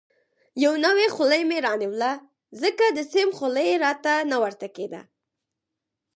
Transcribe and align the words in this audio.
یو 0.63 0.73
نوی 0.85 1.07
خولۍ 1.15 1.41
مې 1.49 1.57
رانیول، 1.65 2.01
ځکه 2.61 2.85
د 2.89 2.99
سیم 3.11 3.29
خولۍ 3.37 3.69
راته 3.85 4.13
نه 4.31 4.37
ورته 4.43 4.67
کېده. 4.75 5.01